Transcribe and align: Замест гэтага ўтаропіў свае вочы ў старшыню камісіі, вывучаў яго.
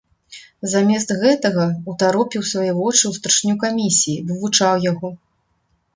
Замест 0.71 1.11
гэтага 1.23 1.65
ўтаропіў 1.93 2.41
свае 2.53 2.67
вочы 2.79 3.03
ў 3.11 3.19
старшыню 3.19 3.55
камісіі, 3.65 4.19
вывучаў 4.31 4.73
яго. 4.91 5.09